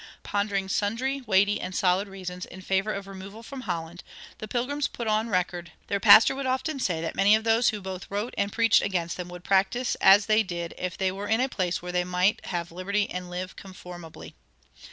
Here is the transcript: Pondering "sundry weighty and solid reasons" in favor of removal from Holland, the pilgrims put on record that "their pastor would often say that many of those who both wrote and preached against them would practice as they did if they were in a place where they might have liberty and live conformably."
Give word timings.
Pondering 0.23 0.67
"sundry 0.67 1.21
weighty 1.27 1.61
and 1.61 1.75
solid 1.75 2.07
reasons" 2.07 2.47
in 2.47 2.61
favor 2.61 2.91
of 2.91 3.05
removal 3.05 3.43
from 3.43 3.61
Holland, 3.61 4.03
the 4.39 4.47
pilgrims 4.47 4.87
put 4.87 5.05
on 5.05 5.29
record 5.29 5.65
that 5.67 5.87
"their 5.89 5.99
pastor 5.99 6.33
would 6.33 6.47
often 6.47 6.79
say 6.79 7.01
that 7.01 7.13
many 7.13 7.35
of 7.35 7.43
those 7.43 7.69
who 7.69 7.81
both 7.81 8.09
wrote 8.09 8.33
and 8.35 8.51
preached 8.51 8.81
against 8.81 9.15
them 9.15 9.29
would 9.29 9.43
practice 9.43 9.93
as 10.01 10.25
they 10.25 10.41
did 10.41 10.73
if 10.75 10.97
they 10.97 11.11
were 11.11 11.27
in 11.27 11.39
a 11.39 11.47
place 11.47 11.83
where 11.83 11.91
they 11.91 12.03
might 12.03 12.43
have 12.47 12.71
liberty 12.71 13.11
and 13.11 13.29
live 13.29 13.55
conformably." 13.55 14.33